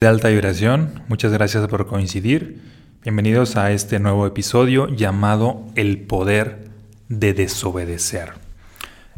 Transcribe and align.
de 0.00 0.06
alta 0.06 0.28
vibración, 0.28 1.02
muchas 1.08 1.32
gracias 1.32 1.66
por 1.66 1.88
coincidir. 1.88 2.62
Bienvenidos 3.02 3.56
a 3.56 3.72
este 3.72 3.98
nuevo 3.98 4.28
episodio 4.28 4.86
llamado 4.86 5.66
El 5.74 6.02
poder 6.02 6.70
de 7.08 7.34
desobedecer. 7.34 8.34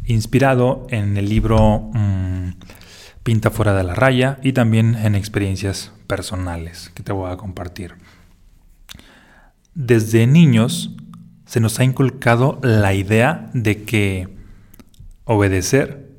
Inspirado 0.05 0.87
en 0.89 1.17
el 1.17 1.29
libro 1.29 1.91
mm, 1.93 2.53
Pinta 3.21 3.51
fuera 3.51 3.75
de 3.75 3.83
la 3.83 3.93
raya 3.93 4.39
y 4.41 4.53
también 4.53 4.95
en 4.95 5.13
experiencias 5.13 5.93
personales 6.07 6.89
que 6.95 7.03
te 7.03 7.13
voy 7.13 7.31
a 7.31 7.37
compartir. 7.37 7.93
Desde 9.75 10.25
niños 10.25 10.95
se 11.45 11.59
nos 11.59 11.79
ha 11.79 11.83
inculcado 11.83 12.59
la 12.63 12.95
idea 12.95 13.51
de 13.53 13.83
que 13.83 14.35
obedecer 15.25 16.09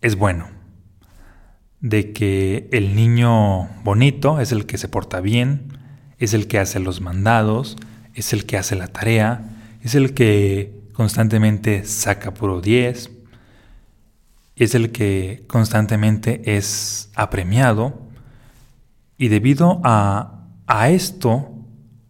es 0.00 0.16
bueno 0.16 0.48
de 1.84 2.14
que 2.14 2.66
el 2.72 2.96
niño 2.96 3.68
bonito 3.84 4.40
es 4.40 4.52
el 4.52 4.64
que 4.64 4.78
se 4.78 4.88
porta 4.88 5.20
bien, 5.20 5.76
es 6.18 6.32
el 6.32 6.48
que 6.48 6.58
hace 6.58 6.80
los 6.80 7.02
mandados, 7.02 7.76
es 8.14 8.32
el 8.32 8.46
que 8.46 8.56
hace 8.56 8.74
la 8.74 8.88
tarea, 8.88 9.44
es 9.82 9.94
el 9.94 10.14
que 10.14 10.72
constantemente 10.94 11.84
saca 11.84 12.32
puro 12.32 12.62
10, 12.62 13.10
es 14.56 14.74
el 14.74 14.92
que 14.92 15.44
constantemente 15.46 16.56
es 16.56 17.10
apremiado 17.16 18.00
y 19.18 19.28
debido 19.28 19.82
a, 19.84 20.46
a 20.66 20.88
esto 20.88 21.50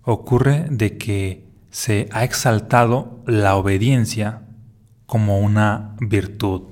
ocurre 0.02 0.68
de 0.70 0.98
que 0.98 1.48
se 1.70 2.08
ha 2.12 2.22
exaltado 2.22 3.24
la 3.26 3.56
obediencia 3.56 4.42
como 5.06 5.40
una 5.40 5.96
virtud. 5.98 6.62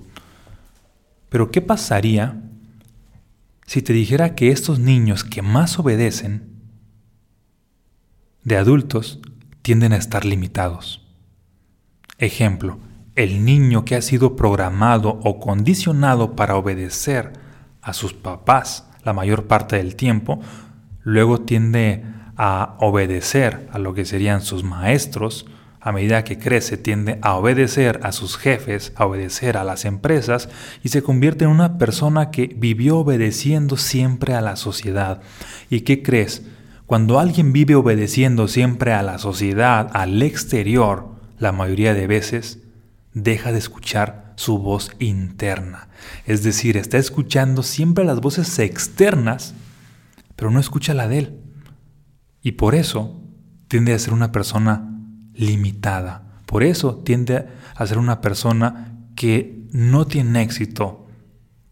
Pero 1.31 1.51
¿qué 1.51 1.61
pasaría 1.63 2.43
si 3.73 3.81
te 3.81 3.95
dijera 3.95 4.35
que 4.35 4.51
estos 4.51 4.81
niños 4.81 5.25
que 5.25 5.41
más 5.41 5.79
obedecen 5.79 6.61
de 8.45 8.59
adultos 8.59 9.19
tienden 9.63 9.95
a 9.95 9.97
estar 9.97 10.27
limitados? 10.27 11.09
Ejemplo, 12.19 12.81
el 13.15 13.47
niño 13.47 13.87
que 13.87 13.97
ha 13.97 14.03
sido 14.03 14.37
programado 14.37 15.21
o 15.25 15.41
condicionado 15.41 16.37
para 16.37 16.57
obedecer 16.57 17.33
a 17.81 17.95
sus 17.95 18.13
papás 18.13 18.91
la 19.05 19.15
mayor 19.15 19.47
parte 19.47 19.77
del 19.77 19.97
tiempo, 19.97 20.43
luego 21.01 21.41
tiende 21.41 22.05
a 22.37 22.77
obedecer 22.79 23.71
a 23.73 23.79
lo 23.79 23.95
que 23.95 24.05
serían 24.05 24.43
sus 24.43 24.65
maestros, 24.65 25.47
a 25.85 25.91
medida 25.91 26.23
que 26.23 26.39
crece 26.39 26.77
tiende 26.77 27.19
a 27.23 27.35
obedecer 27.35 27.99
a 28.05 28.13
sus 28.13 28.37
jefes, 28.37 28.93
a 28.95 29.05
obedecer 29.05 29.57
a 29.57 29.65
las 29.65 29.85
empresas 29.85 30.49
y 30.85 30.91
se 30.91 31.03
convierte 31.03 31.45
en 31.45 31.51
una 31.51 31.77
persona 31.77 32.31
que 32.31 32.47
vivió 32.57 32.99
obedeciendo 32.99 33.77
siempre 33.77 34.35
a 34.35 34.41
la 34.41 34.55
sociedad. 34.55 35.23
¿Y 35.71 35.81
qué 35.81 36.03
crees? 36.03 36.43
Cuando 36.87 37.19
alguien 37.19 37.53
vive 37.53 37.75
obedeciendo 37.75 38.47
siempre 38.47 38.93
a 38.93 39.03
la 39.03 39.19
sociedad, 39.19 39.91
al 39.93 40.23
exterior, 40.23 41.09
la 41.39 41.51
mayoría 41.51 41.95
de 41.95 42.07
veces 42.07 42.61
deja 43.13 43.51
de 43.51 43.59
escuchar 43.59 44.35
su 44.37 44.59
voz 44.59 44.93
interna. 45.01 45.89
Es 46.27 46.45
decir, 46.45 46.77
está 46.77 46.99
escuchando 46.99 47.65
siempre 47.65 48.05
las 48.05 48.21
voces 48.21 48.57
externas, 48.61 49.55
pero 50.37 50.53
no 50.53 50.61
escucha 50.61 50.95
la 50.95 51.09
de 51.09 51.19
él. 51.19 51.41
Y 52.41 52.53
por 52.53 52.77
eso 52.77 53.21
tiende 53.67 53.95
a 53.95 53.99
ser 53.99 54.13
una 54.13 54.31
persona 54.31 54.92
limitada. 55.35 56.41
Por 56.47 56.63
eso 56.63 56.97
tiende 56.97 57.49
a 57.75 57.87
ser 57.87 57.99
una 57.99 58.21
persona 58.21 58.99
que 59.17 59.67
no 59.73 60.07
tiene 60.07 60.43
éxito 60.43 61.07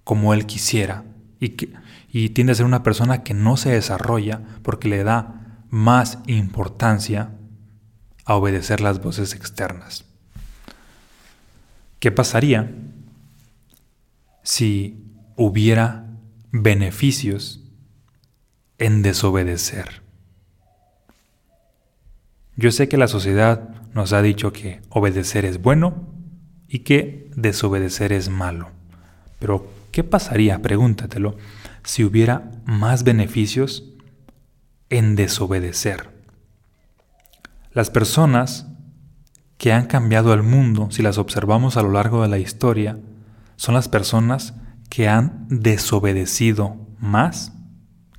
como 0.05 0.34
él 0.34 0.47
quisiera 0.47 1.05
y, 1.39 1.50
que, 1.50 1.72
y 2.11 2.30
tiende 2.30 2.52
a 2.52 2.56
ser 2.56 2.67
una 2.67 2.83
persona 2.83 3.22
que 3.22 3.34
no 3.34 3.56
se 3.56 3.70
desarrolla 3.70 4.41
porque 4.62 4.89
le 4.89 5.05
da 5.05 5.64
más 5.69 6.19
importancia 6.27 7.36
a 8.25 8.34
obedecer 8.34 8.80
las 8.80 9.02
voces 9.02 9.34
externas. 9.34 10.05
¿Qué 11.98 12.11
pasaría 12.11 12.73
si 14.42 15.05
hubiera 15.36 16.07
beneficios 16.51 17.61
en 18.79 19.02
desobedecer? 19.02 20.02
Yo 22.60 22.70
sé 22.70 22.90
que 22.90 22.98
la 22.98 23.08
sociedad 23.08 23.70
nos 23.94 24.12
ha 24.12 24.20
dicho 24.20 24.52
que 24.52 24.82
obedecer 24.90 25.46
es 25.46 25.62
bueno 25.62 26.12
y 26.68 26.80
que 26.80 27.30
desobedecer 27.34 28.12
es 28.12 28.28
malo. 28.28 28.68
Pero, 29.38 29.66
¿qué 29.92 30.04
pasaría, 30.04 30.60
pregúntatelo, 30.60 31.38
si 31.84 32.04
hubiera 32.04 32.50
más 32.66 33.02
beneficios 33.02 33.94
en 34.90 35.16
desobedecer? 35.16 36.10
Las 37.72 37.88
personas 37.88 38.66
que 39.56 39.72
han 39.72 39.86
cambiado 39.86 40.34
el 40.34 40.42
mundo, 40.42 40.88
si 40.90 41.00
las 41.00 41.16
observamos 41.16 41.78
a 41.78 41.82
lo 41.82 41.90
largo 41.90 42.20
de 42.20 42.28
la 42.28 42.38
historia, 42.38 42.98
son 43.56 43.74
las 43.74 43.88
personas 43.88 44.52
que 44.90 45.08
han 45.08 45.46
desobedecido 45.48 46.77
más 46.98 47.54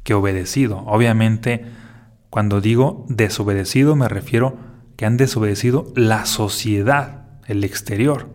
que 0.01 0.15
obedecido. 0.15 0.79
Obviamente, 0.79 1.63
cuando 2.31 2.61
digo 2.61 3.05
desobedecido 3.09 3.95
me 3.95 4.07
refiero 4.07 4.57
que 4.95 5.05
han 5.05 5.17
desobedecido 5.17 5.91
la 5.95 6.25
sociedad, 6.25 7.25
el 7.45 7.63
exterior, 7.63 8.29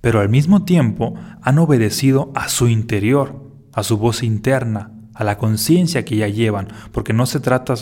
pero 0.00 0.20
al 0.20 0.28
mismo 0.28 0.64
tiempo 0.64 1.14
han 1.40 1.58
obedecido 1.58 2.32
a 2.34 2.48
su 2.48 2.68
interior, 2.68 3.40
a 3.72 3.84
su 3.84 3.98
voz 3.98 4.24
interna, 4.24 4.90
a 5.14 5.22
la 5.22 5.38
conciencia 5.38 6.04
que 6.04 6.16
ya 6.16 6.26
llevan, 6.26 6.68
porque 6.90 7.12
no 7.12 7.24
se 7.24 7.38
trata 7.38 7.74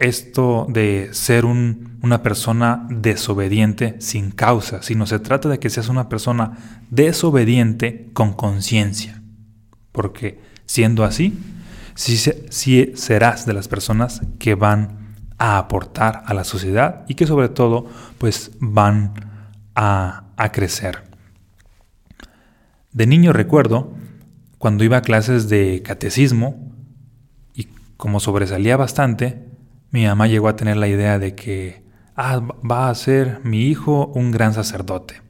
esto 0.00 0.66
de 0.68 1.10
ser 1.12 1.44
una 1.44 2.22
persona 2.24 2.88
desobediente 2.90 3.94
sin 4.00 4.32
causa, 4.32 4.82
sino 4.82 5.06
se 5.06 5.20
trata 5.20 5.48
de 5.48 5.60
que 5.60 5.70
seas 5.70 5.88
una 5.88 6.08
persona 6.08 6.80
desobediente 6.90 8.08
con 8.14 8.32
conciencia, 8.32 9.22
porque 9.92 10.40
siendo 10.64 11.04
así, 11.04 11.38
si, 11.96 12.92
serás 12.94 13.46
de 13.46 13.52
las 13.52 13.68
personas 13.68 14.20
que 14.38 14.54
van 14.54 15.16
a 15.38 15.58
aportar 15.58 16.22
a 16.26 16.34
la 16.34 16.44
sociedad 16.44 17.04
y 17.08 17.14
que 17.14 17.26
sobre 17.26 17.48
todo 17.48 17.86
pues 18.18 18.52
van 18.60 19.14
a, 19.74 20.24
a 20.36 20.52
crecer. 20.52 21.02
De 22.92 23.06
niño 23.06 23.32
recuerdo 23.32 23.92
cuando 24.58 24.84
iba 24.84 24.98
a 24.98 25.02
clases 25.02 25.48
de 25.48 25.82
catecismo 25.82 26.72
y 27.54 27.68
como 27.96 28.20
sobresalía 28.20 28.76
bastante, 28.76 29.44
mi 29.90 30.06
mamá 30.06 30.26
llegó 30.26 30.48
a 30.48 30.56
tener 30.56 30.76
la 30.76 30.88
idea 30.88 31.18
de 31.18 31.34
que 31.34 31.84
ah, 32.16 32.40
va 32.68 32.88
a 32.88 32.94
ser 32.94 33.40
mi 33.44 33.62
hijo 33.66 34.06
un 34.14 34.30
gran 34.30 34.54
sacerdote. 34.54 35.25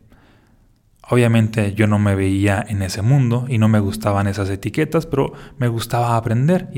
Obviamente 1.09 1.73
yo 1.75 1.87
no 1.87 1.99
me 1.99 2.15
veía 2.15 2.65
en 2.69 2.83
ese 2.83 3.01
mundo 3.01 3.47
y 3.49 3.59
no 3.59 3.69
me 3.69 3.79
gustaban 3.79 4.27
esas 4.27 4.51
etiquetas, 4.51 5.07
pero 5.07 5.33
me 5.57 5.69
gustaba 5.69 6.17
aprender 6.17 6.69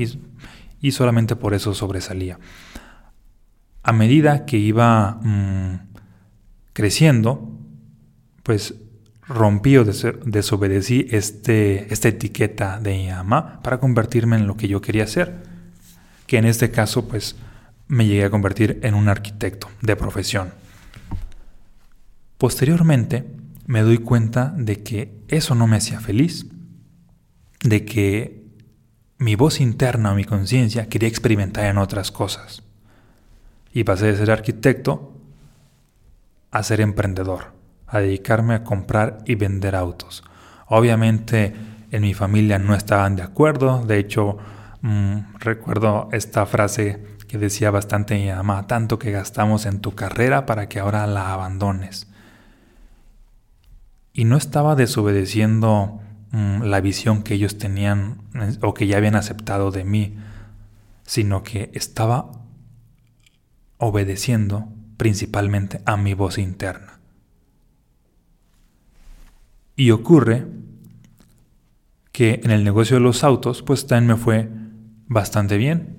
y, 0.81 0.91
solamente 0.91 1.35
por 1.35 1.53
eso 1.53 1.73
sobresalía. 1.73 2.39
A 3.81 3.91
medida 3.91 4.45
que 4.45 4.57
iba 4.57 5.19
mm, 5.21 5.79
creciendo, 6.73 7.49
pues 8.43 8.75
rompí 9.27 9.77
o 9.77 9.85
desobedecí 9.85 11.07
este, 11.09 11.91
esta 11.91 12.09
etiqueta 12.09 12.79
de 12.79 12.91
mi 12.91 13.09
para 13.63 13.79
convertirme 13.79 14.37
en 14.37 14.47
lo 14.47 14.57
que 14.57 14.67
yo 14.67 14.81
quería 14.81 15.07
ser, 15.07 15.43
que 16.27 16.37
en 16.37 16.45
este 16.45 16.69
caso 16.69 17.07
pues 17.07 17.35
me 17.87 18.05
llegué 18.05 18.25
a 18.25 18.29
convertir 18.29 18.79
en 18.83 18.93
un 18.93 19.09
arquitecto 19.09 19.69
de 19.81 19.95
profesión. 19.95 20.51
Posteriormente, 22.37 23.38
me 23.69 23.83
doy 23.83 23.99
cuenta 23.99 24.51
de 24.57 24.81
que 24.81 25.23
eso 25.27 25.53
no 25.53 25.67
me 25.67 25.77
hacía 25.77 25.99
feliz, 25.99 26.47
de 27.63 27.85
que 27.85 28.47
mi 29.19 29.35
voz 29.35 29.61
interna 29.61 30.11
o 30.11 30.15
mi 30.15 30.23
conciencia 30.23 30.89
quería 30.89 31.07
experimentar 31.07 31.65
en 31.65 31.77
otras 31.77 32.11
cosas. 32.11 32.63
Y 33.71 33.83
pasé 33.83 34.07
de 34.07 34.17
ser 34.17 34.31
arquitecto 34.31 35.13
a 36.49 36.63
ser 36.63 36.81
emprendedor, 36.81 37.53
a 37.85 37.99
dedicarme 37.99 38.55
a 38.55 38.63
comprar 38.63 39.19
y 39.27 39.35
vender 39.35 39.75
autos. 39.75 40.23
Obviamente 40.65 41.53
en 41.91 42.01
mi 42.01 42.15
familia 42.15 42.57
no 42.57 42.73
estaban 42.73 43.15
de 43.15 43.21
acuerdo, 43.21 43.85
de 43.85 43.99
hecho 43.99 44.39
mm, 44.81 45.35
recuerdo 45.37 46.09
esta 46.11 46.47
frase 46.47 47.05
que 47.27 47.37
decía 47.37 47.69
bastante 47.69 48.15
mi 48.15 48.31
mamá, 48.31 48.65
tanto 48.65 48.97
que 48.97 49.11
gastamos 49.11 49.67
en 49.67 49.79
tu 49.79 49.93
carrera 49.93 50.47
para 50.47 50.67
que 50.67 50.79
ahora 50.79 51.05
la 51.05 51.31
abandones 51.33 52.08
y 54.19 54.25
no 54.25 54.35
estaba 54.35 54.75
desobedeciendo 54.75 56.01
mm, 56.31 56.63
la 56.63 56.81
visión 56.81 57.23
que 57.23 57.35
ellos 57.35 57.57
tenían 57.57 58.17
eh, 58.35 58.57
o 58.61 58.73
que 58.73 58.85
ya 58.85 58.97
habían 58.97 59.15
aceptado 59.15 59.71
de 59.71 59.85
mí, 59.85 60.17
sino 61.05 61.41
que 61.41 61.71
estaba 61.73 62.29
obedeciendo 63.77 64.67
principalmente 64.97 65.81
a 65.85 65.95
mi 65.95 66.15
voz 66.15 66.37
interna. 66.37 66.99
Y 69.77 69.91
ocurre 69.91 70.47
que 72.11 72.41
en 72.43 72.51
el 72.51 72.65
negocio 72.65 72.97
de 72.97 73.01
los 73.03 73.23
autos, 73.23 73.61
pues 73.61 73.87
también 73.87 74.17
me 74.17 74.21
fue 74.21 74.49
bastante 75.07 75.55
bien. 75.55 75.98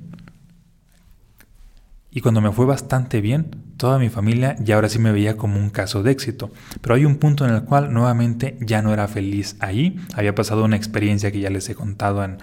Y 2.12 2.22
cuando 2.22 2.40
me 2.40 2.50
fue 2.50 2.66
bastante 2.66 3.20
bien, 3.20 3.50
toda 3.76 3.98
mi 3.98 4.08
familia 4.08 4.56
ya 4.58 4.74
ahora 4.74 4.88
sí 4.88 4.98
me 4.98 5.12
veía 5.12 5.36
como 5.36 5.58
un 5.58 5.70
caso 5.70 6.02
de 6.02 6.10
éxito. 6.10 6.50
Pero 6.80 6.96
hay 6.96 7.04
un 7.04 7.16
punto 7.16 7.46
en 7.46 7.54
el 7.54 7.62
cual 7.62 7.92
nuevamente 7.92 8.58
ya 8.60 8.82
no 8.82 8.92
era 8.92 9.06
feliz 9.06 9.56
ahí. 9.60 9.96
Había 10.14 10.34
pasado 10.34 10.64
una 10.64 10.76
experiencia 10.76 11.30
que 11.30 11.40
ya 11.40 11.50
les 11.50 11.68
he 11.68 11.76
contado 11.76 12.24
en, 12.24 12.38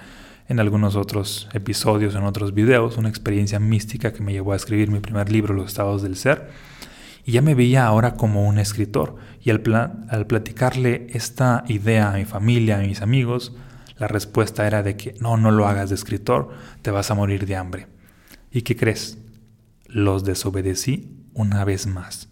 en 0.48 0.60
algunos 0.62 0.96
otros 0.96 1.50
episodios, 1.54 2.16
en 2.16 2.24
otros 2.24 2.54
videos, 2.54 2.98
una 2.98 3.10
experiencia 3.10 3.60
mística 3.60 4.14
que 4.14 4.24
me 4.24 4.32
llevó 4.32 4.54
a 4.54 4.56
escribir 4.56 4.90
mi 4.90 5.02
primer 5.02 5.30
libro, 5.30 5.54
Los 5.54 5.68
estados 5.68 6.02
del 6.02 6.16
ser. 6.16 6.50
Y 7.26 7.34
ya 7.34 7.42
me 7.42 7.56
veía 7.56 7.86
ahora 7.86 8.16
como 8.16 8.48
un 8.48 8.60
escritor. 8.60 9.18
Y 9.44 9.50
al, 9.50 9.62
al 10.10 10.28
platicarle 10.28 11.08
esta 11.10 11.66
idea 11.68 12.10
a 12.10 12.16
mi 12.16 12.24
familia, 12.24 12.80
a 12.80 12.84
mis 12.84 13.02
amigos, 13.02 13.54
la 13.98 14.08
respuesta 14.08 14.66
era 14.66 14.82
de 14.82 14.96
que 14.96 15.16
no, 15.20 15.36
no 15.36 15.52
lo 15.52 15.68
hagas 15.68 15.90
de 15.90 15.96
escritor, 15.96 16.52
te 16.82 16.92
vas 16.92 17.12
a 17.12 17.16
morir 17.16 17.46
de 17.46 17.58
hambre. 17.58 17.88
¿Y 18.50 18.62
qué 18.62 18.78
crees? 18.78 19.18
Los 19.88 20.24
desobedecí 20.26 21.26
una 21.34 21.64
vez 21.64 21.88
más, 21.88 22.30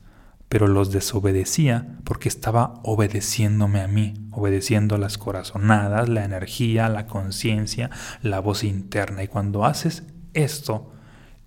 pero 0.50 0.68
los 0.68 0.92
desobedecía 0.92 1.98
porque 2.04 2.28
estaba 2.28 2.82
obedeciéndome 2.84 3.82
a 3.82 3.88
mí, 3.88 4.14
obedeciendo 4.32 4.98
las 4.98 5.18
corazonadas, 5.18 6.10
la 6.10 6.26
energía, 6.26 6.90
la 6.90 7.08
conciencia, 7.08 7.90
la 8.22 8.40
voz 8.40 8.64
interna. 8.64 9.24
Y 9.24 9.28
cuando 9.28 9.66
haces 9.66 10.04
esto, 10.34 10.92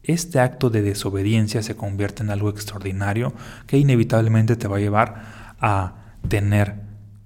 este 0.02 0.40
acto 0.40 0.70
de 0.70 0.80
desobediencia 0.80 1.62
se 1.62 1.76
convierte 1.76 2.22
en 2.22 2.30
algo 2.30 2.48
extraordinario 2.48 3.34
que 3.66 3.76
inevitablemente 3.76 4.56
te 4.56 4.66
va 4.66 4.78
a 4.78 4.80
llevar 4.80 5.56
a 5.60 5.94
tener 6.28 6.76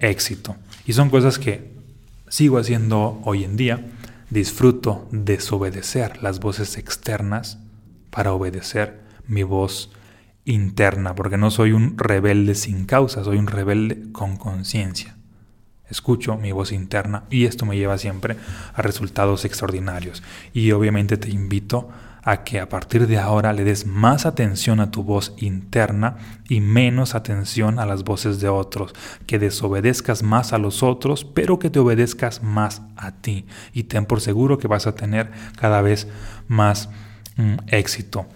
éxito. 0.00 0.56
Y 0.86 0.92
son 0.92 1.08
cosas 1.08 1.38
que 1.38 1.72
sigo 2.28 2.58
haciendo 2.58 3.20
hoy 3.24 3.44
en 3.44 3.56
día. 3.56 3.86
Disfruto 4.30 5.06
desobedecer 5.12 6.22
las 6.22 6.40
voces 6.40 6.76
externas 6.76 7.58
para 8.12 8.32
obedecer 8.32 9.00
mi 9.26 9.42
voz 9.42 9.90
interna, 10.44 11.14
porque 11.14 11.38
no 11.38 11.50
soy 11.50 11.72
un 11.72 11.96
rebelde 11.96 12.54
sin 12.54 12.84
causa, 12.84 13.24
soy 13.24 13.38
un 13.38 13.46
rebelde 13.46 14.12
con 14.12 14.36
conciencia. 14.36 15.16
Escucho 15.88 16.36
mi 16.36 16.52
voz 16.52 16.72
interna 16.72 17.24
y 17.30 17.46
esto 17.46 17.66
me 17.66 17.76
lleva 17.76 17.98
siempre 17.98 18.36
a 18.74 18.82
resultados 18.82 19.44
extraordinarios. 19.44 20.22
Y 20.52 20.72
obviamente 20.72 21.16
te 21.16 21.30
invito 21.30 21.88
a 22.22 22.44
que 22.44 22.60
a 22.60 22.68
partir 22.68 23.06
de 23.06 23.18
ahora 23.18 23.52
le 23.52 23.64
des 23.64 23.86
más 23.86 24.26
atención 24.26 24.80
a 24.80 24.90
tu 24.90 25.02
voz 25.02 25.34
interna 25.38 26.16
y 26.48 26.60
menos 26.60 27.14
atención 27.14 27.78
a 27.78 27.86
las 27.86 28.04
voces 28.04 28.40
de 28.40 28.48
otros, 28.48 28.94
que 29.26 29.38
desobedezcas 29.38 30.22
más 30.22 30.52
a 30.52 30.58
los 30.58 30.82
otros, 30.82 31.24
pero 31.24 31.58
que 31.58 31.70
te 31.70 31.80
obedezcas 31.80 32.42
más 32.42 32.82
a 32.96 33.12
ti. 33.12 33.46
Y 33.72 33.84
ten 33.84 34.06
por 34.06 34.20
seguro 34.20 34.58
que 34.58 34.68
vas 34.68 34.86
a 34.86 34.94
tener 34.94 35.30
cada 35.56 35.82
vez 35.82 36.06
más 36.46 36.90
mm, 37.36 37.54
éxito 37.68 38.26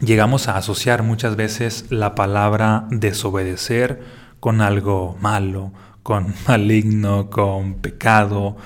llegamos 0.00 0.48
a 0.48 0.56
asociar 0.56 1.02
muchas 1.02 1.36
veces 1.36 1.86
la 1.90 2.14
palabra 2.14 2.86
desobedecer 2.90 4.02
con 4.40 4.60
algo 4.60 5.16
malo, 5.20 5.72
con 6.02 6.34
maligno, 6.48 7.30
con 7.30 7.74
pecado. 7.74 8.56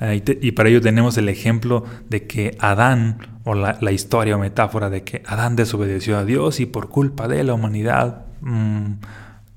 Eh, 0.00 0.22
y, 0.42 0.52
para 0.52 0.68
ello 0.68 0.80
tenemos 0.80 1.16
el 1.18 1.28
ejemplo 1.28 1.84
de 2.08 2.26
que 2.26 2.56
Adán, 2.60 3.40
o 3.44 3.54
la, 3.54 3.92
historia 3.92 4.36
o 4.36 4.38
metáfora 4.38 4.90
de 4.90 5.02
que 5.02 5.22
Adán 5.26 5.56
desobedeció 5.56 6.18
a 6.18 6.24
Dios 6.24 6.60
y 6.60 6.66
por 6.66 6.88
culpa 6.88 7.26
de 7.28 7.42
la 7.42 7.54
humanidad 7.54 8.26
mm, 8.40 8.92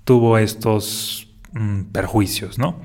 tuvo 0.03 0.37
estos 0.37 1.27
mm, 1.53 1.83
perjuicios, 1.91 2.57
¿no? 2.57 2.81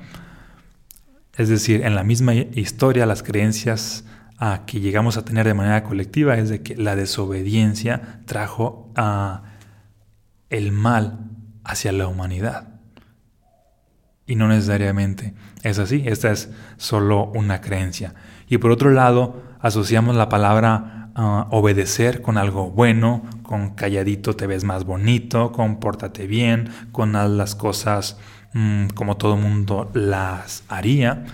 Es 1.35 1.49
decir, 1.49 1.83
en 1.83 1.93
la 1.93 2.03
misma 2.03 2.33
historia 2.33 3.05
las 3.05 3.21
creencias 3.21 4.03
a 4.37 4.65
que 4.65 4.79
llegamos 4.79 5.17
a 5.17 5.25
tener 5.25 5.47
de 5.47 5.53
manera 5.53 5.83
colectiva 5.83 6.37
es 6.37 6.49
de 6.49 6.61
que 6.61 6.75
la 6.75 6.95
desobediencia 6.95 8.21
trajo 8.25 8.91
el 10.49 10.71
mal 10.71 11.19
hacia 11.63 11.91
la 11.91 12.07
humanidad. 12.07 12.69
Y 14.25 14.35
no 14.35 14.47
necesariamente 14.47 15.33
es 15.63 15.79
así, 15.79 16.03
esta 16.05 16.31
es 16.31 16.51
solo 16.77 17.25
una 17.33 17.61
creencia. 17.61 18.13
Y 18.47 18.57
por 18.57 18.71
otro 18.71 18.91
lado, 18.91 19.41
asociamos 19.59 20.15
la 20.15 20.29
palabra 20.29 21.11
ah, 21.15 21.47
obedecer 21.49 22.21
con 22.21 22.37
algo 22.37 22.69
bueno, 22.69 23.23
con 23.41 23.71
calladito 23.71 24.35
te 24.35 24.45
ves 24.45 24.63
más 24.63 24.83
bonito, 24.83 25.51
con 25.51 25.79
pórtate 25.79 26.27
bien, 26.27 26.69
con 26.91 27.15
haz 27.15 27.29
las 27.29 27.55
cosas 27.55 28.17
mm, 28.53 28.87
como 28.89 29.17
todo 29.17 29.37
mundo 29.37 29.89
las 29.93 30.63
haría. 30.67 31.25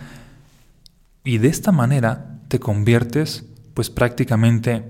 Y 1.24 1.40
de 1.40 1.48
esta 1.48 1.72
manera 1.72 2.33
te 2.54 2.60
conviertes 2.60 3.46
pues 3.74 3.90
prácticamente 3.90 4.86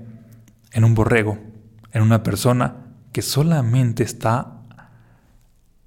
en 0.74 0.84
un 0.84 0.96
borrego, 0.96 1.38
en 1.94 2.02
una 2.02 2.22
persona 2.22 2.76
que 3.14 3.22
solamente 3.22 4.04
está 4.04 4.64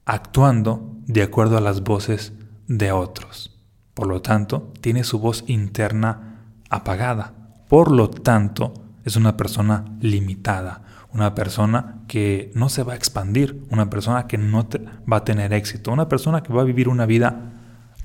actuando 0.06 0.96
de 1.06 1.22
acuerdo 1.22 1.58
a 1.58 1.60
las 1.60 1.82
voces 1.82 2.32
de 2.66 2.92
otros. 2.92 3.60
Por 3.92 4.06
lo 4.06 4.22
tanto, 4.22 4.72
tiene 4.80 5.04
su 5.04 5.18
voz 5.18 5.44
interna 5.48 6.46
apagada. 6.70 7.34
Por 7.68 7.90
lo 7.90 8.08
tanto, 8.08 8.72
es 9.04 9.16
una 9.16 9.36
persona 9.36 9.84
limitada, 10.00 10.80
una 11.12 11.34
persona 11.34 11.98
que 12.08 12.52
no 12.54 12.70
se 12.70 12.84
va 12.84 12.94
a 12.94 12.96
expandir, 12.96 13.66
una 13.70 13.90
persona 13.90 14.26
que 14.26 14.38
no 14.38 14.66
va 15.12 15.18
a 15.18 15.24
tener 15.24 15.52
éxito, 15.52 15.92
una 15.92 16.08
persona 16.08 16.42
que 16.42 16.54
va 16.54 16.62
a 16.62 16.64
vivir 16.64 16.88
una 16.88 17.04
vida 17.04 17.52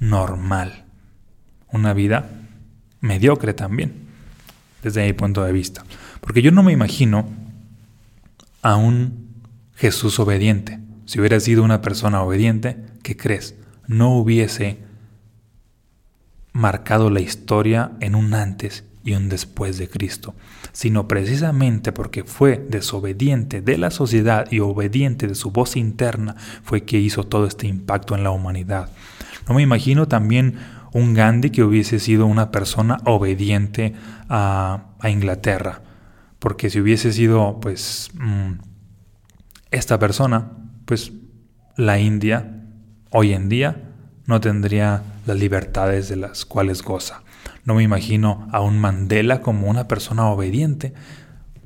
normal, 0.01 0.83
una 1.71 1.93
vida 1.93 2.40
mediocre 3.01 3.53
también, 3.53 3.93
desde 4.81 5.05
mi 5.05 5.13
punto 5.13 5.43
de 5.43 5.51
vista. 5.51 5.83
Porque 6.21 6.41
yo 6.41 6.51
no 6.51 6.63
me 6.63 6.71
imagino 6.71 7.27
a 8.61 8.75
un 8.75 9.41
Jesús 9.75 10.19
obediente. 10.19 10.79
Si 11.05 11.19
hubiera 11.19 11.39
sido 11.39 11.63
una 11.63 11.81
persona 11.81 12.21
obediente, 12.21 12.77
¿qué 13.03 13.17
crees? 13.17 13.55
No 13.87 14.15
hubiese 14.15 14.77
marcado 16.53 17.09
la 17.09 17.21
historia 17.21 17.91
en 17.99 18.15
un 18.15 18.33
antes 18.33 18.83
y 19.03 19.13
un 19.13 19.29
después 19.29 19.77
de 19.77 19.89
Cristo, 19.89 20.35
sino 20.73 21.07
precisamente 21.07 21.91
porque 21.91 22.23
fue 22.23 22.63
desobediente 22.69 23.61
de 23.61 23.77
la 23.77 23.89
sociedad 23.89 24.47
y 24.51 24.59
obediente 24.59 25.27
de 25.27 25.35
su 25.35 25.51
voz 25.51 25.75
interna, 25.75 26.35
fue 26.63 26.83
que 26.83 26.99
hizo 26.99 27.23
todo 27.23 27.47
este 27.47 27.67
impacto 27.67 28.15
en 28.15 28.23
la 28.23 28.31
humanidad. 28.31 28.89
No 29.47 29.55
me 29.55 29.63
imagino 29.63 30.07
también 30.07 30.59
un 30.93 31.13
Gandhi 31.13 31.49
que 31.49 31.63
hubiese 31.63 31.99
sido 31.99 32.25
una 32.25 32.51
persona 32.51 32.97
obediente 33.05 33.93
a, 34.29 34.87
Inglaterra. 35.03 35.81
Porque 36.39 36.69
si 36.69 36.79
hubiese 36.79 37.11
sido, 37.11 37.59
pues, 37.59 38.11
mm, 38.13 38.53
esta 39.71 39.97
persona, 39.97 40.51
pues 40.85 41.11
la 41.75 41.99
India 41.99 42.61
hoy 43.09 43.33
en 43.33 43.49
día 43.49 43.89
no 44.25 44.41
tendría 44.41 45.03
las 45.25 45.37
libertades 45.37 46.09
de 46.09 46.17
las 46.17 46.45
cuales 46.45 46.83
goza. 46.83 47.23
No 47.63 47.75
me 47.75 47.83
imagino 47.83 48.47
a 48.51 48.61
un 48.61 48.79
Mandela 48.79 49.41
como 49.41 49.67
una 49.67 49.87
persona 49.87 50.27
obediente, 50.27 50.93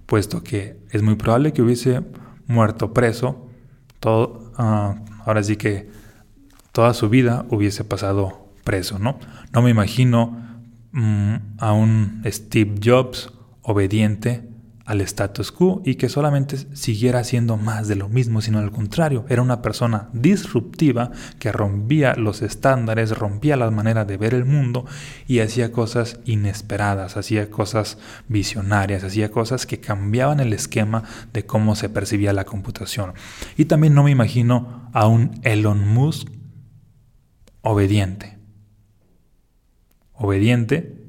puesto 0.05 0.43
que 0.43 0.77
es 0.91 1.01
muy 1.01 1.15
probable 1.15 1.53
que 1.53 1.61
hubiese 1.61 2.01
muerto 2.47 2.93
preso, 2.93 3.49
todo, 3.99 4.51
ah, 4.57 4.95
ahora 5.25 5.43
sí 5.43 5.57
que 5.57 5.89
toda 6.71 6.93
su 6.93 7.09
vida 7.09 7.45
hubiese 7.49 7.83
pasado 7.83 8.44
preso, 8.65 8.99
¿no? 8.99 9.17
No 9.53 9.61
me 9.61 9.69
imagino 9.69 10.37
mm, 10.91 11.35
a 11.59 11.71
un 11.71 12.21
Steve 12.25 12.75
Jobs 12.83 13.31
obediente 13.61 14.49
al 14.85 15.01
status 15.01 15.51
quo 15.51 15.81
y 15.83 15.95
que 15.95 16.09
solamente 16.09 16.57
siguiera 16.75 17.19
haciendo 17.19 17.57
más 17.57 17.87
de 17.87 17.95
lo 17.95 18.07
mismo, 18.07 18.41
sino 18.41 18.59
al 18.59 18.71
contrario, 18.71 19.25
era 19.29 19.41
una 19.41 19.63
persona 19.63 20.09
disruptiva 20.13 21.11
que 21.39 21.51
rompía 21.51 22.13
los 22.15 22.43
estándares, 22.43 23.17
rompía 23.17 23.57
las 23.57 23.71
maneras 23.71 24.07
de 24.07 24.17
ver 24.17 24.35
el 24.35 24.45
mundo 24.45 24.85
y 25.27 25.39
hacía 25.39 25.71
cosas 25.71 26.19
inesperadas, 26.25 27.17
hacía 27.17 27.49
cosas 27.49 27.97
visionarias, 28.27 29.03
hacía 29.03 29.31
cosas 29.31 29.65
que 29.65 29.79
cambiaban 29.79 30.39
el 30.39 30.53
esquema 30.53 31.03
de 31.33 31.45
cómo 31.47 31.75
se 31.75 31.89
percibía 31.89 32.31
la 32.31 32.45
computación. 32.45 33.13
Y 33.57 33.65
también 33.65 33.95
no 33.95 34.03
me 34.03 34.11
imagino 34.11 34.89
a 34.93 35.07
un 35.07 35.39
Elon 35.41 35.87
Musk 35.87 36.29
obediente 37.63 38.34
obediente, 40.17 41.01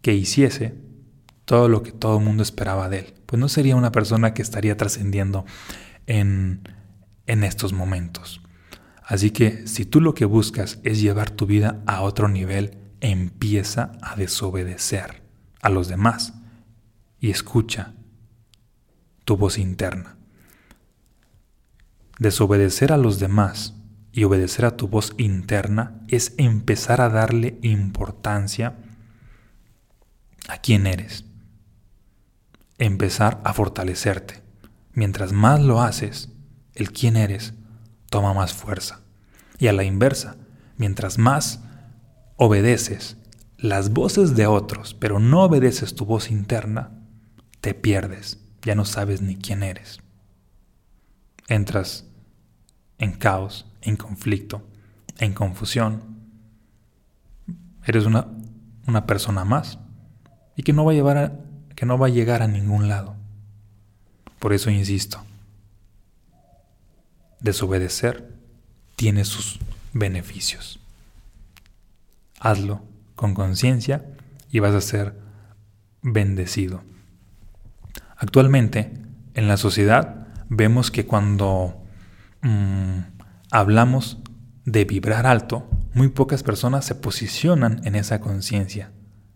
que 0.00 0.14
hiciese 0.14 0.74
todo 1.44 1.68
lo 1.68 1.82
que 1.82 1.92
todo 1.92 2.18
el 2.18 2.24
mundo 2.24 2.42
esperaba 2.42 2.88
de 2.88 3.00
él. 3.00 3.14
Pues 3.26 3.40
no 3.40 3.48
sería 3.48 3.76
una 3.76 3.92
persona 3.92 4.34
que 4.34 4.42
estaría 4.42 4.76
trascendiendo 4.76 5.44
en, 6.06 6.68
en 7.26 7.44
estos 7.44 7.72
momentos. 7.72 8.40
Así 9.04 9.30
que 9.30 9.66
si 9.66 9.84
tú 9.84 10.00
lo 10.00 10.14
que 10.14 10.24
buscas 10.24 10.78
es 10.84 11.00
llevar 11.00 11.30
tu 11.30 11.46
vida 11.46 11.82
a 11.86 12.02
otro 12.02 12.28
nivel, 12.28 12.78
empieza 13.00 13.92
a 14.00 14.16
desobedecer 14.16 15.22
a 15.60 15.68
los 15.68 15.88
demás 15.88 16.34
y 17.18 17.30
escucha 17.30 17.94
tu 19.24 19.36
voz 19.36 19.58
interna. 19.58 20.16
Desobedecer 22.18 22.92
a 22.92 22.96
los 22.96 23.18
demás 23.18 23.74
y 24.12 24.24
obedecer 24.24 24.66
a 24.66 24.76
tu 24.76 24.88
voz 24.88 25.14
interna 25.16 26.00
es 26.08 26.34
empezar 26.36 27.00
a 27.00 27.08
darle 27.08 27.58
importancia 27.62 28.76
a 30.48 30.58
quién 30.58 30.86
eres. 30.86 31.24
empezar 32.78 33.40
a 33.44 33.52
fortalecerte. 33.52 34.42
Mientras 34.92 35.32
más 35.32 35.60
lo 35.60 35.80
haces, 35.82 36.30
el 36.74 36.90
quién 36.90 37.16
eres 37.16 37.54
toma 38.10 38.34
más 38.34 38.52
fuerza. 38.54 39.02
Y 39.58 39.68
a 39.68 39.72
la 39.72 39.84
inversa, 39.84 40.36
mientras 40.76 41.16
más 41.16 41.60
obedeces 42.36 43.16
las 43.56 43.90
voces 43.90 44.34
de 44.34 44.48
otros, 44.48 44.94
pero 44.94 45.20
no 45.20 45.44
obedeces 45.44 45.94
tu 45.94 46.04
voz 46.04 46.28
interna, 46.30 46.90
te 47.60 47.74
pierdes, 47.74 48.40
ya 48.62 48.74
no 48.74 48.84
sabes 48.84 49.22
ni 49.22 49.36
quién 49.36 49.62
eres. 49.62 50.00
Entras 51.46 52.04
en 52.98 53.12
caos, 53.12 53.66
en 53.82 53.96
conflicto, 53.96 54.66
en 55.18 55.32
confusión. 55.32 56.02
Eres 57.84 58.06
una, 58.06 58.28
una 58.86 59.06
persona 59.06 59.44
más 59.44 59.78
y 60.56 60.62
que 60.62 60.72
no 60.72 60.84
va 60.84 60.92
a 60.92 60.94
llevar 60.94 61.16
a, 61.18 61.32
que 61.74 61.86
no 61.86 61.98
va 61.98 62.08
llegar 62.08 62.42
a 62.42 62.48
ningún 62.48 62.88
lado. 62.88 63.16
Por 64.38 64.52
eso 64.52 64.70
insisto, 64.70 65.24
desobedecer 67.40 68.32
tiene 68.96 69.24
sus 69.24 69.58
beneficios. 69.92 70.80
Hazlo 72.40 72.82
con 73.14 73.34
conciencia 73.34 74.04
y 74.50 74.58
vas 74.58 74.74
a 74.74 74.80
ser 74.80 75.18
bendecido. 76.02 76.82
Actualmente, 78.16 78.92
en 79.34 79.48
la 79.48 79.56
sociedad, 79.56 80.28
vemos 80.48 80.90
que 80.90 81.06
cuando 81.06 81.82
mm, 82.42 83.11
hablamos 83.52 84.18
de 84.64 84.86
vibrar 84.86 85.26
alto, 85.26 85.68
muy 85.92 86.08
pocas 86.08 86.42
personas 86.42 86.86
se 86.86 86.94
posicionan 86.94 87.82
en 87.84 87.94
esa 87.94 88.18
conciencia. 88.18 88.90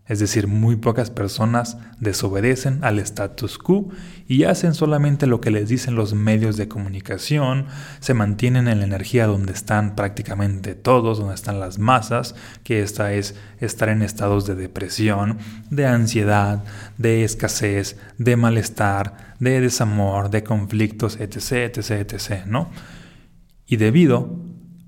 Es 0.07 0.19
decir, 0.19 0.47
muy 0.47 0.77
pocas 0.77 1.11
personas 1.11 1.77
desobedecen 1.99 2.83
al 2.83 2.97
status 2.97 3.57
quo 3.57 3.89
y 4.25 4.45
hacen 4.45 4.73
solamente 4.73 5.27
lo 5.27 5.39
que 5.41 5.51
les 5.51 5.67
dicen 5.67 5.95
los 5.95 6.13
medios 6.13 6.55
de 6.57 6.69
comunicación, 6.69 7.65
se 7.99 8.13
mantienen 8.13 8.69
en 8.69 8.79
la 8.79 8.85
energía 8.85 9.27
donde 9.27 9.53
están 9.53 9.95
prácticamente 9.95 10.75
todos, 10.75 11.19
donde 11.19 11.35
están 11.35 11.59
las 11.59 11.77
masas, 11.77 12.35
que 12.63 12.81
esta 12.81 13.13
es 13.13 13.35
estar 13.59 13.89
en 13.89 14.01
estados 14.01 14.47
de 14.47 14.55
depresión, 14.55 15.37
de 15.69 15.85
ansiedad, 15.85 16.63
de 16.97 17.23
escasez, 17.23 17.97
de 18.17 18.35
malestar, 18.37 19.35
de 19.39 19.61
desamor, 19.61 20.31
de 20.31 20.43
conflictos, 20.43 21.19
etc., 21.19 21.77
etc., 21.77 21.91
etc., 22.13 22.45
¿no? 22.47 22.69
Y 23.67 23.75
debido 23.75 24.39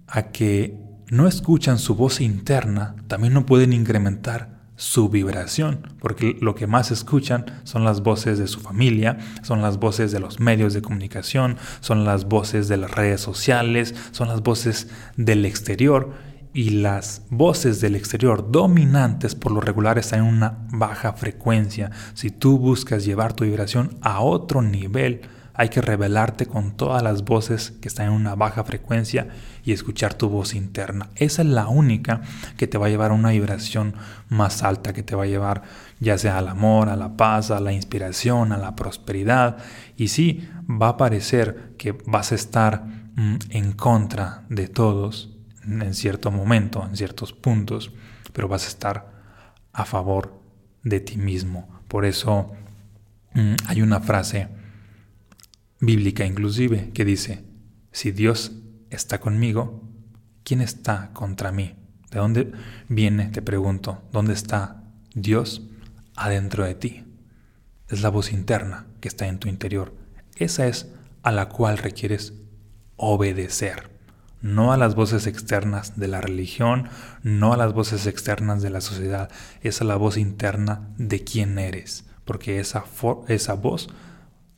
a 0.07 0.31
que 0.31 0.77
no 1.11 1.27
escuchan 1.27 1.79
su 1.79 1.95
voz 1.95 2.21
interna, 2.21 2.95
también 3.07 3.33
no 3.33 3.45
pueden 3.45 3.73
incrementar 3.73 4.59
su 4.77 5.09
vibración, 5.09 5.95
porque 5.99 6.37
lo 6.39 6.55
que 6.55 6.65
más 6.65 6.89
escuchan 6.89 7.45
son 7.65 7.83
las 7.83 8.01
voces 8.01 8.39
de 8.39 8.47
su 8.47 8.61
familia, 8.61 9.17
son 9.41 9.61
las 9.61 9.77
voces 9.77 10.13
de 10.13 10.21
los 10.21 10.39
medios 10.39 10.73
de 10.73 10.81
comunicación, 10.81 11.57
son 11.81 12.05
las 12.05 12.29
voces 12.29 12.69
de 12.69 12.77
las 12.77 12.91
redes 12.91 13.19
sociales, 13.19 13.93
son 14.11 14.29
las 14.29 14.41
voces 14.41 14.87
del 15.17 15.45
exterior 15.45 16.13
y 16.53 16.69
las 16.69 17.23
voces 17.29 17.81
del 17.81 17.97
exterior 17.97 18.51
dominantes 18.51 19.35
por 19.35 19.51
lo 19.51 19.59
regular 19.59 19.97
están 19.97 20.19
en 20.19 20.25
una 20.25 20.59
baja 20.71 21.11
frecuencia. 21.11 21.91
Si 22.13 22.31
tú 22.31 22.57
buscas 22.57 23.03
llevar 23.03 23.33
tu 23.33 23.43
vibración 23.43 23.97
a 24.01 24.21
otro 24.21 24.61
nivel, 24.61 25.21
hay 25.59 25.67
que 25.67 25.81
revelarte 25.81 26.45
con 26.45 26.71
todas 26.71 27.03
las 27.03 27.25
voces 27.25 27.71
que 27.81 27.89
están 27.89 28.05
en 28.07 28.13
una 28.13 28.33
baja 28.33 28.63
frecuencia 28.63 29.27
y 29.65 29.73
escuchar 29.73 30.13
tu 30.13 30.29
voz 30.29 30.53
interna. 30.53 31.09
Esa 31.15 31.41
es 31.41 31.49
la 31.49 31.67
única 31.67 32.21
que 32.55 32.65
te 32.65 32.77
va 32.77 32.85
a 32.85 32.89
llevar 32.89 33.11
a 33.11 33.15
una 33.15 33.31
vibración 33.31 33.93
más 34.29 34.63
alta, 34.63 34.93
que 34.93 35.03
te 35.03 35.17
va 35.17 35.23
a 35.23 35.27
llevar 35.27 35.63
ya 35.99 36.17
sea 36.17 36.37
al 36.37 36.47
amor, 36.47 36.87
a 36.87 36.95
la 36.95 37.17
paz, 37.17 37.51
a 37.51 37.59
la 37.59 37.73
inspiración, 37.73 38.53
a 38.53 38.57
la 38.57 38.77
prosperidad. 38.77 39.57
Y 39.97 40.07
sí, 40.07 40.47
va 40.69 40.87
a 40.87 40.97
parecer 40.97 41.73
que 41.77 41.91
vas 42.05 42.31
a 42.31 42.35
estar 42.35 42.85
mm, 43.17 43.35
en 43.49 43.73
contra 43.73 44.45
de 44.47 44.69
todos 44.69 45.35
en 45.65 45.93
cierto 45.93 46.31
momento, 46.31 46.85
en 46.85 46.95
ciertos 46.95 47.33
puntos, 47.33 47.91
pero 48.31 48.47
vas 48.47 48.63
a 48.63 48.69
estar 48.69 49.11
a 49.73 49.83
favor 49.83 50.41
de 50.83 51.01
ti 51.01 51.17
mismo. 51.17 51.67
Por 51.89 52.05
eso 52.05 52.53
mm, 53.33 53.55
hay 53.67 53.81
una 53.81 53.99
frase 53.99 54.57
bíblica 55.79 56.25
inclusive, 56.25 56.91
que 56.93 57.05
dice, 57.05 57.45
si 57.91 58.11
Dios 58.11 58.51
está 58.89 59.19
conmigo, 59.19 59.83
¿quién 60.43 60.61
está 60.61 61.11
contra 61.13 61.51
mí? 61.51 61.75
¿De 62.11 62.19
dónde 62.19 62.51
viene, 62.87 63.27
te 63.27 63.41
pregunto, 63.41 64.01
dónde 64.11 64.33
está 64.33 64.83
Dios 65.13 65.61
adentro 66.15 66.65
de 66.65 66.75
ti? 66.75 67.05
Es 67.87 68.01
la 68.01 68.09
voz 68.09 68.31
interna 68.31 68.87
que 68.99 69.07
está 69.07 69.27
en 69.27 69.39
tu 69.39 69.47
interior. 69.47 69.93
Esa 70.35 70.67
es 70.67 70.87
a 71.23 71.31
la 71.31 71.49
cual 71.49 71.77
requieres 71.77 72.33
obedecer, 72.95 73.89
no 74.41 74.73
a 74.73 74.77
las 74.77 74.95
voces 74.95 75.27
externas 75.27 75.99
de 75.99 76.07
la 76.07 76.21
religión, 76.21 76.89
no 77.23 77.53
a 77.53 77.57
las 77.57 77.73
voces 77.73 78.07
externas 78.07 78.61
de 78.61 78.69
la 78.69 78.81
sociedad, 78.81 79.29
es 79.61 79.81
a 79.81 79.85
la 79.85 79.95
voz 79.95 80.17
interna 80.17 80.89
de 80.97 81.23
quién 81.23 81.59
eres, 81.59 82.05
porque 82.25 82.59
esa, 82.59 82.85
esa 83.27 83.53
voz 83.53 83.89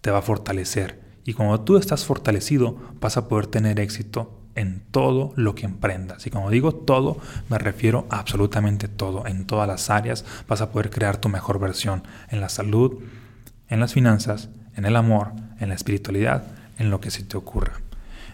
te 0.02 0.12
va 0.12 0.20
a 0.20 0.24
fortalecer 0.24 1.11
y 1.26 1.34
cuando 1.34 1.62
tú 1.62 1.78
estás 1.78 2.06
fortalecido, 2.06 2.76
vas 3.00 3.18
a 3.18 3.28
poder 3.28 3.48
tener 3.48 3.80
éxito 3.80 4.38
en 4.56 4.82
todo 4.92 5.34
lo 5.36 5.56
que 5.56 5.66
emprendas. 5.66 6.26
Y 6.28 6.30
cuando 6.30 6.50
digo 6.50 6.74
todo, 6.74 7.20
me 7.50 7.58
refiero 7.58 8.08
a 8.10 8.20
absolutamente 8.20 8.88
todo. 8.88 9.26
En 9.28 9.46
todas 9.46 9.68
las 9.68 9.90
áreas 9.90 10.26
vas 10.48 10.62
a 10.62 10.72
poder 10.72 10.90
crear 10.90 11.18
tu 11.18 11.30
mejor 11.30 11.60
versión. 11.60 12.04
En 12.30 12.42
la 12.42 12.50
salud, 12.50 13.00
en 13.70 13.80
las 13.80 13.94
finanzas, 13.94 14.50
en 14.76 14.86
el 14.86 14.96
amor, 14.96 15.32
en 15.60 15.70
la 15.70 15.76
espiritualidad, 15.76 16.44
en 16.78 16.90
lo 16.90 17.00
que 17.00 17.12
se 17.12 17.24
te 17.24 17.38
ocurra. 17.38 17.74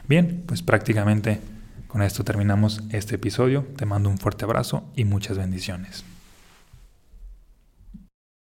Bien, 0.08 0.44
pues 0.46 0.62
prácticamente 0.62 1.42
con 1.88 2.02
esto 2.02 2.24
terminamos 2.24 2.84
este 2.92 3.16
episodio. 3.16 3.66
Te 3.76 3.86
mando 3.86 4.10
un 4.10 4.18
fuerte 4.18 4.46
abrazo 4.46 4.86
y 4.96 5.06
muchas 5.06 5.38
bendiciones. 5.38 6.04